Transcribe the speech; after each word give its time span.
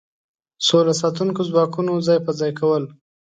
سوله 0.67 0.93
ساتونکو 1.01 1.41
ځواکونو 1.49 1.93
ځای 2.07 2.19
په 2.25 2.31
ځای 2.39 2.51
کول. 2.59 2.83